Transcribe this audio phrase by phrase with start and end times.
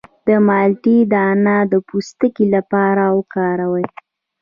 [0.27, 3.87] د مالټې دانه د پوستکي لپاره وکاروئ